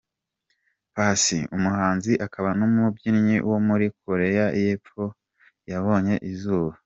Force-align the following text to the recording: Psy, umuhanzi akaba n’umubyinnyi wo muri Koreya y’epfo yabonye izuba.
Psy, 0.93 1.39
umuhanzi 1.55 2.13
akaba 2.25 2.49
n’umubyinnyi 2.59 3.37
wo 3.49 3.57
muri 3.67 3.85
Koreya 4.01 4.45
y’epfo 4.61 5.03
yabonye 5.71 6.15
izuba. 6.31 6.73